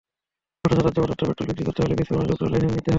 [0.65, 2.89] অথচ দাহ্য পদার্থ পেট্রল বিক্রি করতে হলে বিস্ফোরক অধিদপ্তরের লাইসেন্স নিতে হয়।